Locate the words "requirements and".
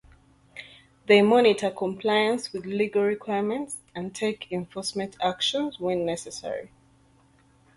3.03-4.15